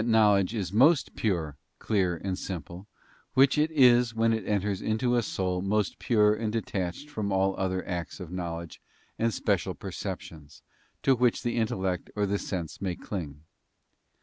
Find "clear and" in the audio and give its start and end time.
1.77-2.35